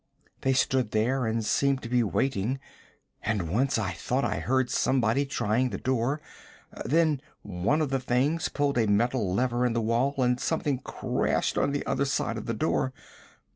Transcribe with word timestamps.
They 0.41 0.53
stood 0.53 0.89
there 0.89 1.27
and 1.27 1.45
seemed 1.45 1.83
to 1.83 1.87
be 1.87 2.01
waiting, 2.01 2.59
and 3.21 3.51
once 3.51 3.77
I 3.77 3.91
thought 3.93 4.25
I 4.25 4.39
heard 4.39 4.71
somebody 4.71 5.27
trying 5.27 5.69
the 5.69 5.77
door. 5.77 6.21
Then 6.83 7.21
one 7.43 7.81
of 7.83 7.89
the 7.91 7.99
things 7.99 8.49
pulled 8.49 8.79
a 8.79 8.87
metal 8.87 9.31
lever 9.31 9.63
in 9.63 9.73
the 9.73 9.79
wall, 9.79 10.15
and 10.17 10.39
something 10.39 10.79
crashed 10.79 11.55
on 11.55 11.71
the 11.71 11.85
other 11.85 12.05
side 12.05 12.39
of 12.39 12.47
the 12.47 12.55
door. 12.55 12.91